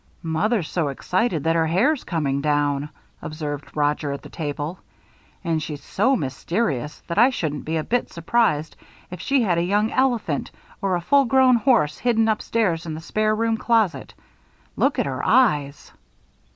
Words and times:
"Mother's 0.23 0.67
so 0.67 0.87
excited 0.87 1.43
that 1.43 1.55
her 1.55 1.67
hair's 1.67 2.03
coming 2.03 2.41
down," 2.41 2.89
observed 3.21 3.77
Roger, 3.77 4.11
at 4.11 4.23
the 4.23 4.29
table. 4.31 4.79
"And 5.43 5.61
she's 5.61 5.83
so 5.83 6.15
mysterious 6.15 7.03
that 7.05 7.19
I 7.19 7.29
shouldn't 7.29 7.65
be 7.65 7.77
a 7.77 7.83
bit 7.83 8.09
surprised 8.11 8.75
if 9.11 9.21
she 9.21 9.43
had 9.43 9.59
a 9.59 9.63
young 9.63 9.91
elephant 9.91 10.49
or 10.81 10.95
a 10.95 11.01
full 11.01 11.25
grown 11.25 11.57
horse 11.57 11.99
hidden 11.99 12.27
upstairs 12.29 12.87
in 12.87 12.95
the 12.95 12.99
spare 12.99 13.35
room 13.35 13.57
closet. 13.57 14.15
Look 14.75 14.97
at 14.97 15.05
her 15.05 15.23
eyes." 15.23 15.91